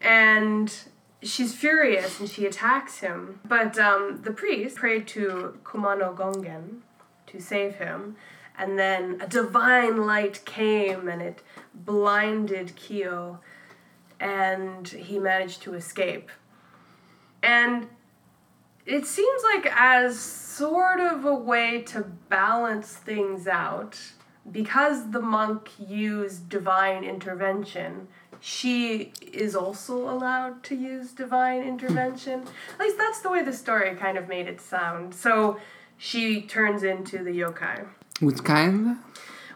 And 0.00 0.74
she's 1.22 1.54
furious 1.54 2.20
and 2.20 2.28
she 2.30 2.46
attacks 2.46 3.00
him. 3.00 3.38
But 3.44 3.78
um, 3.78 4.22
the 4.22 4.30
priest 4.30 4.76
prayed 4.76 5.06
to 5.08 5.58
Kumano 5.62 6.16
Gongen 6.16 6.78
to 7.26 7.38
save 7.38 7.74
him, 7.74 8.16
and 8.56 8.78
then 8.78 9.20
a 9.20 9.26
divine 9.26 10.06
light 10.06 10.42
came 10.46 11.06
and 11.06 11.20
it 11.20 11.42
blinded 11.74 12.74
Kyo, 12.76 13.40
and 14.18 14.88
he 14.88 15.18
managed 15.18 15.60
to 15.62 15.74
escape. 15.74 16.30
And 17.42 17.88
it 18.90 19.06
seems 19.06 19.42
like 19.54 19.72
as 19.74 20.18
sort 20.18 21.00
of 21.00 21.24
a 21.24 21.34
way 21.34 21.82
to 21.82 22.00
balance 22.28 22.94
things 22.94 23.46
out 23.46 23.98
because 24.50 25.10
the 25.10 25.20
monk 25.20 25.70
used 25.78 26.48
divine 26.48 27.04
intervention 27.04 28.08
she 28.42 29.12
is 29.32 29.54
also 29.54 30.08
allowed 30.08 30.62
to 30.62 30.74
use 30.74 31.12
divine 31.12 31.62
intervention. 31.62 32.40
At 32.72 32.80
least 32.80 32.96
that's 32.96 33.20
the 33.20 33.28
way 33.28 33.42
the 33.44 33.52
story 33.52 33.94
kind 33.96 34.16
of 34.16 34.28
made 34.28 34.48
it 34.48 34.62
sound. 34.62 35.14
So 35.14 35.60
she 35.98 36.40
turns 36.40 36.82
into 36.82 37.22
the 37.22 37.32
yokai. 37.32 37.86
Which 38.20 38.42
kind? 38.42 38.96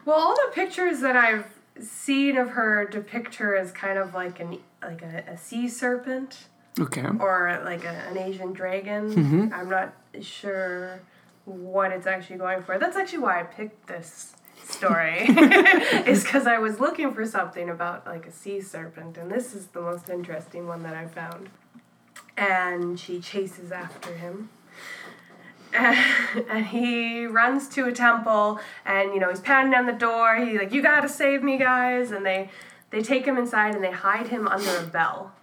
well 0.05 0.17
all 0.17 0.35
the 0.35 0.51
pictures 0.53 1.01
that 1.01 1.15
i've 1.15 1.45
seen 1.81 2.37
of 2.37 2.51
her 2.51 2.85
depict 2.85 3.35
her 3.35 3.55
as 3.55 3.71
kind 3.71 3.97
of 3.97 4.13
like 4.13 4.39
an 4.39 4.59
like 4.81 5.01
a, 5.01 5.23
a 5.27 5.37
sea 5.37 5.67
serpent 5.67 6.47
Okay. 6.79 7.05
or 7.19 7.61
like 7.63 7.85
a, 7.85 7.89
an 8.09 8.17
Asian 8.17 8.51
dragon. 8.51 9.13
Mm-hmm. 9.13 9.53
I'm 9.53 9.69
not 9.69 9.93
sure 10.21 11.01
what 11.45 11.91
it's 11.91 12.07
actually 12.07 12.37
going 12.37 12.61
for. 12.63 12.77
That's 12.77 12.97
actually 12.97 13.19
why 13.19 13.39
I 13.39 13.43
picked 13.43 13.87
this 13.87 14.35
story, 14.63 15.19
is 16.05 16.23
because 16.23 16.47
I 16.47 16.57
was 16.57 16.79
looking 16.79 17.13
for 17.13 17.25
something 17.25 17.69
about 17.69 18.05
like 18.05 18.25
a 18.25 18.31
sea 18.31 18.61
serpent, 18.61 19.17
and 19.17 19.31
this 19.31 19.53
is 19.53 19.67
the 19.67 19.81
most 19.81 20.09
interesting 20.09 20.67
one 20.67 20.83
that 20.83 20.95
I 20.95 21.07
found. 21.07 21.49
And 22.37 22.99
she 22.99 23.19
chases 23.19 23.71
after 23.71 24.13
him. 24.15 24.49
And 25.77 26.65
he 26.67 27.25
runs 27.25 27.67
to 27.69 27.85
a 27.87 27.91
temple, 27.91 28.61
and 28.85 29.13
you 29.13 29.19
know 29.19 29.29
he's 29.29 29.41
pounding 29.41 29.77
on 29.77 29.85
the 29.85 29.91
door. 29.91 30.37
He's 30.37 30.57
like, 30.57 30.71
"You 30.71 30.81
gotta 30.81 31.09
save 31.09 31.43
me, 31.43 31.57
guys!" 31.57 32.11
And 32.11 32.25
they 32.25 32.49
they 32.91 33.01
take 33.01 33.25
him 33.25 33.37
inside 33.37 33.75
and 33.75 33.83
they 33.83 33.91
hide 33.91 34.27
him 34.27 34.47
under 34.47 34.77
a 34.77 34.83
bell 34.83 35.34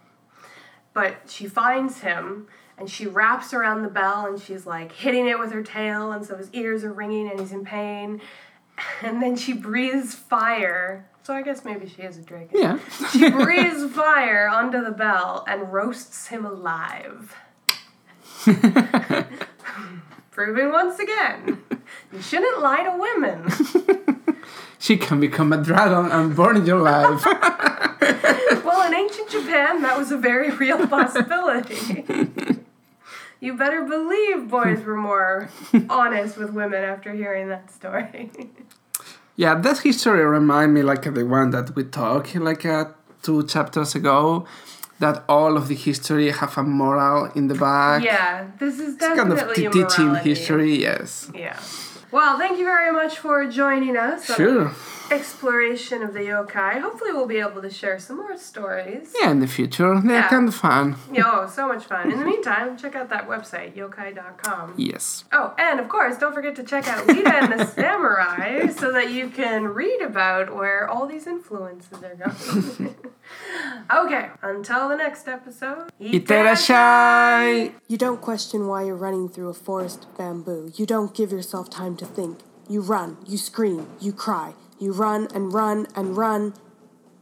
but 0.94 1.16
she 1.26 1.46
finds 1.46 2.00
him 2.00 2.46
and 2.78 2.90
she 2.90 3.06
wraps 3.06 3.52
around 3.54 3.82
the 3.82 3.88
bell 3.88 4.26
and 4.26 4.40
she's 4.40 4.66
like 4.66 4.92
hitting 4.92 5.26
it 5.26 5.38
with 5.38 5.52
her 5.52 5.62
tail 5.62 6.12
and 6.12 6.25
so 6.25 6.37
his 6.37 6.50
ears 6.52 6.84
are 6.84 6.92
ringing 6.92 7.30
and 7.30 7.40
he's 7.40 7.52
in 7.52 7.64
pain. 7.64 8.20
And 9.02 9.22
then 9.22 9.37
she 9.37 9.52
breathes 9.52 10.14
fire. 10.14 11.08
So 11.22 11.34
i 11.34 11.42
guess 11.42 11.64
maybe 11.64 11.88
she 11.88 12.02
is 12.02 12.18
a 12.18 12.22
dragon. 12.22 12.49
Yeah. 12.52 12.78
she 13.12 13.30
breathes 13.30 13.92
fire 13.94 14.49
onto 14.49 14.82
the 14.82 14.90
bell 14.90 15.44
and 15.46 15.72
roasts 15.72 16.26
him 16.28 16.44
alive. 16.44 17.37
Proving 20.32 20.72
once 20.72 20.99
again 20.99 21.62
you 22.12 22.20
shouldn't 22.20 22.61
lie 22.61 22.82
to 22.82 22.99
women. 22.99 24.02
She 24.82 24.96
can 24.96 25.20
become 25.20 25.52
a 25.52 25.62
dragon 25.62 26.11
and 26.11 26.34
burn 26.34 26.66
your 26.66 26.80
life. 26.80 27.25
Japan, 29.30 29.82
that 29.82 29.96
was 29.99 30.12
a 30.12 30.16
very 30.16 30.50
real 30.64 30.87
possibility. 30.87 31.80
you 33.40 33.56
better 33.56 33.82
believe 33.82 34.49
boys 34.49 34.80
were 34.84 34.96
more 34.96 35.49
honest 35.90 36.37
with 36.37 36.50
women 36.50 36.82
after 36.84 37.12
hearing 37.12 37.49
that 37.49 37.70
story. 37.70 38.30
Yeah, 39.37 39.54
that 39.61 39.78
history 39.78 40.25
remind 40.25 40.75
me 40.75 40.82
like 40.82 41.02
the 41.14 41.25
one 41.26 41.50
that 41.50 41.75
we 41.75 41.84
talked 41.84 42.34
like 42.37 42.64
uh, 42.66 42.84
two 43.22 43.46
chapters 43.46 43.94
ago. 43.94 44.46
That 44.99 45.25
all 45.28 45.56
of 45.56 45.66
the 45.66 45.75
history 45.75 46.30
have 46.30 46.56
a 46.58 46.62
moral 46.62 47.25
in 47.34 47.49
the 47.49 47.56
back. 47.56 48.04
yeah, 48.04 48.46
this 48.61 48.78
is 48.78 48.94
definitely 48.96 49.64
It's 49.64 49.75
kind 49.75 49.84
of 49.84 49.88
teaching 49.90 50.08
morality. 50.11 50.28
history. 50.30 50.80
Yes. 50.80 51.28
Yeah. 51.34 51.58
Well, 52.12 52.38
thank 52.38 52.59
you 52.59 52.64
very 52.64 52.92
much 52.92 53.19
for 53.19 53.47
joining 53.49 53.97
us 53.97 54.28
on 54.28 54.37
Sure. 54.37 54.73
exploration 55.11 56.02
of 56.02 56.12
the 56.12 56.21
yokai. 56.21 56.78
Hopefully, 56.81 57.12
we'll 57.12 57.26
be 57.26 57.38
able 57.38 57.62
to 57.62 57.71
share 57.71 57.99
some 57.99 58.19
more 58.19 58.37
stories. 58.37 59.14
Yeah, 59.19 59.31
in 59.31 59.40
the 59.40 59.47
future 59.47 59.99
they're 59.99 60.16
Yeah. 60.21 60.28
kind 60.28 60.47
of 60.49 60.54
fun. 60.54 60.97
Yo, 61.11 61.23
oh, 61.26 61.47
so 61.47 61.66
much 61.66 61.85
fun. 61.87 62.12
In 62.12 62.19
the 62.19 62.25
meantime, 62.26 62.76
check 62.76 62.95
out 62.97 63.09
that 63.09 63.26
website, 63.28 63.75
yokai.com. 63.75 64.75
Yes. 64.76 65.25
Oh, 65.33 65.54
and 65.57 65.81
of 65.81 65.88
course, 65.88 66.19
don't 66.19 66.35
forget 66.35 66.54
to 66.57 66.62
check 66.62 66.87
out 66.87 67.07
Lita 67.07 67.35
and 67.35 67.52
the 67.59 67.64
Samurai 67.78 68.66
so 68.69 68.92
that 68.92 69.11
you 69.11 69.28
can 69.28 69.69
read 69.69 70.02
about 70.02 70.54
where 70.54 70.87
all 70.88 71.07
these 71.07 71.26
influences 71.26 71.99
are 72.04 72.14
going. 72.14 72.95
okay, 73.90 74.30
until 74.42 74.88
the 74.88 74.96
next 74.96 75.28
episode. 75.28 75.90
Iterashai! 76.00 77.72
You 77.88 77.98
don't 77.98 78.20
question 78.20 78.66
why 78.66 78.84
you're 78.84 78.96
running 78.96 79.28
through 79.28 79.48
a 79.48 79.54
forest 79.54 80.04
of 80.04 80.18
bamboo. 80.18 80.72
You 80.74 80.86
don't 80.86 81.14
give 81.14 81.32
yourself 81.32 81.70
time 81.70 81.96
to 81.96 82.06
think. 82.06 82.40
You 82.68 82.80
run, 82.80 83.18
you 83.26 83.38
scream, 83.38 83.86
you 84.00 84.12
cry. 84.12 84.54
You 84.78 84.92
run 84.92 85.28
and 85.34 85.52
run 85.52 85.86
and 85.94 86.16
run, 86.16 86.54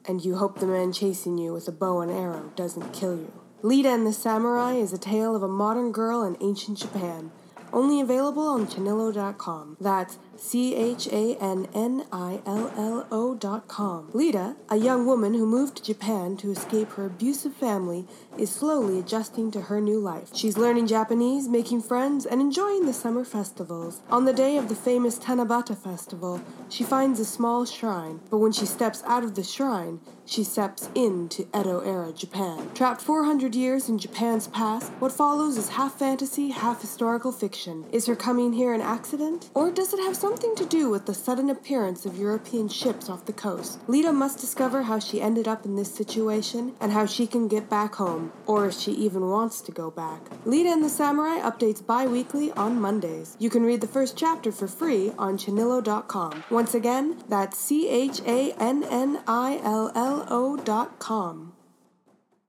and 0.06 0.24
you 0.24 0.36
hope 0.36 0.60
the 0.60 0.66
man 0.66 0.92
chasing 0.92 1.38
you 1.38 1.52
with 1.52 1.68
a 1.68 1.72
bow 1.72 2.00
and 2.00 2.10
arrow 2.10 2.52
doesn't 2.56 2.92
kill 2.92 3.16
you. 3.16 3.32
Lita 3.62 3.90
and 3.90 4.06
the 4.06 4.12
Samurai 4.12 4.72
is 4.74 4.92
a 4.92 4.98
tale 4.98 5.36
of 5.36 5.42
a 5.42 5.48
modern 5.48 5.92
girl 5.92 6.22
in 6.22 6.36
ancient 6.40 6.78
Japan. 6.78 7.30
Only 7.72 8.00
available 8.00 8.46
on 8.48 8.66
Channillo.com. 8.66 9.76
That's 9.80 10.18
C 10.40 10.74
H 10.74 11.06
A 11.08 11.36
N 11.36 11.68
N 11.74 12.06
I 12.10 12.40
L 12.46 12.72
L 13.12 13.60
com. 13.68 14.08
Lita, 14.14 14.56
a 14.70 14.76
young 14.76 15.04
woman 15.04 15.34
who 15.34 15.44
moved 15.44 15.76
to 15.76 15.82
Japan 15.82 16.34
to 16.38 16.50
escape 16.50 16.92
her 16.92 17.04
abusive 17.04 17.52
family, 17.52 18.06
is 18.38 18.50
slowly 18.50 18.98
adjusting 18.98 19.50
to 19.50 19.60
her 19.60 19.82
new 19.82 19.98
life. 19.98 20.30
She's 20.34 20.56
learning 20.56 20.86
Japanese, 20.86 21.46
making 21.46 21.82
friends, 21.82 22.24
and 22.24 22.40
enjoying 22.40 22.86
the 22.86 22.94
summer 22.94 23.22
festivals. 23.22 24.00
On 24.10 24.24
the 24.24 24.32
day 24.32 24.56
of 24.56 24.70
the 24.70 24.74
famous 24.74 25.18
Tanabata 25.18 25.76
festival, 25.76 26.40
she 26.70 26.84
finds 26.84 27.20
a 27.20 27.26
small 27.26 27.66
shrine, 27.66 28.20
but 28.30 28.38
when 28.38 28.52
she 28.52 28.64
steps 28.64 29.02
out 29.06 29.22
of 29.22 29.34
the 29.34 29.44
shrine, 29.44 30.00
she 30.24 30.42
steps 30.42 30.88
into 30.94 31.42
Edo 31.54 31.80
era 31.80 32.12
Japan. 32.12 32.70
Trapped 32.74 33.02
400 33.02 33.54
years 33.54 33.90
in 33.90 33.98
Japan's 33.98 34.48
past, 34.48 34.90
what 35.00 35.12
follows 35.12 35.58
is 35.58 35.68
half 35.68 35.98
fantasy, 35.98 36.48
half 36.48 36.80
historical 36.80 37.30
fiction. 37.30 37.84
Is 37.92 38.06
her 38.06 38.16
coming 38.16 38.54
here 38.54 38.72
an 38.72 38.80
accident? 38.80 39.50
Or 39.54 39.70
does 39.70 39.92
it 39.92 40.00
have 40.00 40.16
something 40.16 40.29
to 40.38 40.66
do 40.66 40.90
with 40.90 41.06
the 41.06 41.14
sudden 41.14 41.50
appearance 41.50 42.04
of 42.04 42.18
European 42.18 42.68
ships 42.68 43.08
off 43.08 43.24
the 43.24 43.32
coast? 43.32 43.78
Lita 43.88 44.12
must 44.12 44.38
discover 44.38 44.82
how 44.82 44.98
she 44.98 45.20
ended 45.20 45.48
up 45.48 45.64
in 45.64 45.76
this 45.76 45.94
situation 45.94 46.74
and 46.80 46.92
how 46.92 47.06
she 47.06 47.26
can 47.26 47.48
get 47.48 47.70
back 47.70 47.94
home, 47.94 48.32
or 48.46 48.66
if 48.66 48.74
she 48.74 48.92
even 48.92 49.28
wants 49.28 49.60
to 49.62 49.72
go 49.72 49.90
back. 49.90 50.20
Lita 50.44 50.68
and 50.68 50.84
the 50.84 50.88
Samurai 50.88 51.38
updates 51.40 51.84
bi 51.84 52.06
weekly 52.06 52.52
on 52.52 52.80
Mondays. 52.80 53.36
You 53.38 53.50
can 53.50 53.62
read 53.62 53.80
the 53.80 53.86
first 53.86 54.16
chapter 54.16 54.52
for 54.52 54.68
free 54.68 55.12
on 55.18 55.38
Channillo.com. 55.38 56.44
Once 56.50 56.74
again, 56.74 57.16
that's 57.28 57.58
C 57.58 57.88
H 57.88 58.20
A 58.26 58.52
N 58.52 58.84
N 58.84 59.22
I 59.26 59.60
L 59.62 59.90
L 59.94 60.26
O.com. 60.28 61.54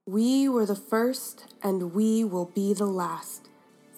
We 0.06 0.50
were 0.50 0.66
the 0.66 0.76
first, 0.76 1.54
and 1.64 1.94
we 1.94 2.24
will 2.24 2.52
be 2.54 2.74
the 2.74 2.86
last. 2.88 3.51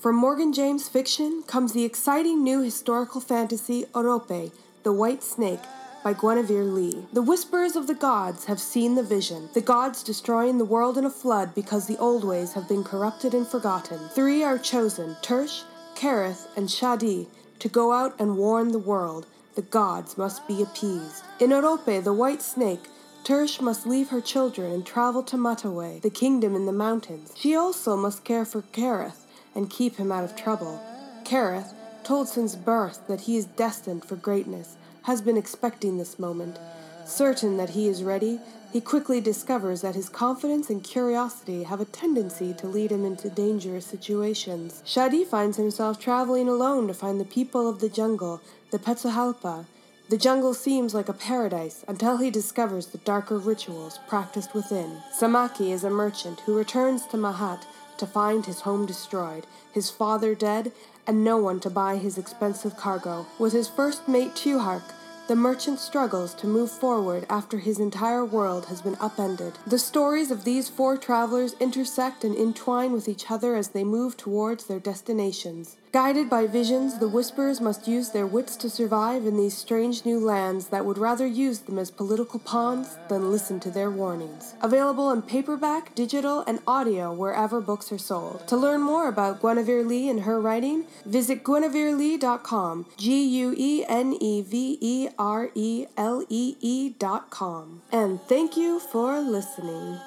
From 0.03 0.17
Morgan 0.17 0.51
James 0.51 0.89
Fiction 0.89 1.43
comes 1.47 1.71
the 1.71 1.85
exciting 1.85 2.43
new 2.43 2.61
historical 2.61 3.21
fantasy 3.21 3.85
Orope, 3.93 4.51
The 4.83 4.91
White 4.91 5.23
Snake, 5.23 5.61
by 6.03 6.13
Guenevere 6.13 6.65
Lee. 6.65 7.05
The 7.13 7.21
Whisperers 7.21 7.77
of 7.77 7.87
the 7.87 7.93
Gods 7.93 8.43
have 8.43 8.59
seen 8.59 8.95
the 8.95 9.01
vision, 9.01 9.47
the 9.53 9.61
gods 9.61 10.03
destroying 10.03 10.57
the 10.57 10.65
world 10.65 10.97
in 10.97 11.05
a 11.05 11.09
flood 11.09 11.55
because 11.55 11.87
the 11.87 11.97
old 11.99 12.25
ways 12.25 12.51
have 12.51 12.67
been 12.67 12.83
corrupted 12.83 13.33
and 13.33 13.47
forgotten. 13.47 14.09
Three 14.09 14.43
are 14.43 14.57
chosen 14.57 15.15
Tersh, 15.21 15.63
Kareth, 15.95 16.47
and 16.57 16.67
Shadi 16.67 17.27
to 17.59 17.69
go 17.69 17.93
out 17.93 18.13
and 18.19 18.35
warn 18.35 18.73
the 18.73 18.79
world. 18.79 19.25
The 19.55 19.61
gods 19.61 20.17
must 20.17 20.45
be 20.49 20.61
appeased. 20.61 21.23
In 21.39 21.51
Orope, 21.51 22.03
the 22.03 22.11
White 22.11 22.41
Snake, 22.41 22.89
Tersh 23.23 23.61
must 23.61 23.87
leave 23.87 24.09
her 24.09 24.19
children 24.19 24.69
and 24.69 24.85
travel 24.85 25.23
to 25.23 25.37
Mataway, 25.37 26.01
the 26.01 26.09
kingdom 26.09 26.57
in 26.57 26.65
the 26.65 26.73
mountains. 26.73 27.31
She 27.37 27.55
also 27.55 27.95
must 27.95 28.25
care 28.25 28.43
for 28.43 28.63
Kareth 28.63 29.22
and 29.55 29.69
keep 29.69 29.97
him 29.97 30.11
out 30.11 30.23
of 30.23 30.35
trouble. 30.35 30.81
Kareth, 31.23 31.73
told 32.03 32.27
since 32.27 32.55
birth 32.55 33.07
that 33.07 33.21
he 33.21 33.37
is 33.37 33.45
destined 33.45 34.03
for 34.05 34.15
greatness, 34.15 34.75
has 35.03 35.21
been 35.21 35.37
expecting 35.37 35.97
this 35.97 36.19
moment. 36.19 36.57
Certain 37.05 37.57
that 37.57 37.71
he 37.71 37.87
is 37.87 38.03
ready, 38.03 38.39
he 38.71 38.81
quickly 38.81 39.21
discovers 39.21 39.81
that 39.81 39.95
his 39.95 40.09
confidence 40.09 40.69
and 40.69 40.83
curiosity 40.83 41.63
have 41.63 41.79
a 41.79 41.85
tendency 41.85 42.53
to 42.55 42.67
lead 42.67 42.91
him 42.91 43.05
into 43.05 43.29
dangerous 43.29 43.85
situations. 43.85 44.81
Shadi 44.85 45.25
finds 45.25 45.57
himself 45.57 45.99
traveling 45.99 46.49
alone 46.49 46.87
to 46.87 46.93
find 46.93 47.19
the 47.19 47.25
people 47.25 47.69
of 47.69 47.79
the 47.79 47.89
jungle, 47.89 48.41
the 48.71 48.79
Petsuhalpa. 48.79 49.65
The 50.09 50.17
jungle 50.17 50.53
seems 50.53 50.93
like 50.93 51.07
a 51.07 51.13
paradise 51.13 51.85
until 51.87 52.17
he 52.17 52.31
discovers 52.31 52.87
the 52.87 52.97
darker 52.99 53.37
rituals 53.37 53.99
practiced 54.07 54.53
within. 54.53 54.97
Samaki 55.17 55.71
is 55.71 55.83
a 55.83 55.89
merchant 55.89 56.39
who 56.41 56.57
returns 56.57 57.05
to 57.07 57.17
Mahat 57.17 57.63
to 57.97 58.07
find 58.07 58.45
his 58.45 58.61
home 58.61 58.85
destroyed, 58.85 59.45
his 59.71 59.89
father 59.89 60.35
dead, 60.35 60.71
and 61.05 61.23
no 61.23 61.37
one 61.37 61.59
to 61.61 61.69
buy 61.69 61.97
his 61.97 62.17
expensive 62.17 62.77
cargo. 62.77 63.25
With 63.39 63.53
his 63.53 63.67
first 63.67 64.07
mate 64.07 64.35
Tuhark, 64.35 64.83
the 65.27 65.35
merchant 65.35 65.79
struggles 65.79 66.33
to 66.35 66.47
move 66.47 66.69
forward 66.69 67.25
after 67.29 67.59
his 67.59 67.79
entire 67.79 68.25
world 68.25 68.65
has 68.65 68.81
been 68.81 68.97
upended. 68.99 69.53
The 69.65 69.79
stories 69.79 70.31
of 70.31 70.43
these 70.43 70.67
four 70.67 70.97
travelers 70.97 71.55
intersect 71.61 72.25
and 72.25 72.35
entwine 72.35 72.91
with 72.91 73.07
each 73.07 73.31
other 73.31 73.55
as 73.55 73.69
they 73.69 73.85
move 73.85 74.17
towards 74.17 74.65
their 74.65 74.79
destinations. 74.79 75.77
Guided 75.93 76.27
by 76.27 76.47
visions, 76.47 76.97
the 76.97 77.07
Whisperers 77.07 77.61
must 77.61 77.87
use 77.87 78.09
their 78.09 78.25
wits 78.25 78.55
to 78.55 78.67
survive 78.67 79.27
in 79.27 79.37
these 79.37 79.55
strange 79.55 80.03
new 80.05 80.19
lands 80.19 80.69
that 80.69 80.87
would 80.87 80.97
rather 80.97 81.27
use 81.27 81.59
them 81.59 81.77
as 81.77 81.91
political 81.91 82.39
pawns 82.39 82.97
than 83.09 83.29
listen 83.29 83.59
to 83.59 83.69
their 83.69 83.91
warnings. 83.91 84.55
Available 84.63 85.11
in 85.11 85.21
paperback, 85.21 85.93
digital, 85.93 86.43
and 86.47 86.61
audio 86.65 87.13
wherever 87.13 87.61
books 87.61 87.91
are 87.91 87.99
sold. 87.99 88.47
To 88.47 88.57
learn 88.57 88.81
more 88.81 89.07
about 89.07 89.39
Guenevere 89.39 89.85
Lee 89.87 90.09
and 90.09 90.21
her 90.21 90.41
writing, 90.41 90.87
visit 91.05 91.43
gueneverelee.com. 91.43 92.87
G 92.97 93.23
U 93.43 93.53
E 93.55 93.85
N 93.87 94.17
E 94.19 94.41
V 94.41 94.79
E 94.81 95.09
R 95.19 95.51
E 95.53 95.85
L 95.95 96.25
E 96.27 96.55
E.com. 96.59 97.83
And 97.91 98.19
thank 98.23 98.57
you 98.57 98.79
for 98.79 99.19
listening. 99.19 99.99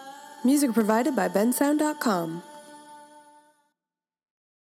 Music 0.44 0.72
provided 0.72 1.14
by 1.14 1.29
bensound.com. 1.29 2.42